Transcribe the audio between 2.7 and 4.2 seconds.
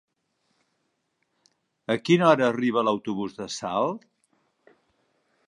l'autobús de Salt?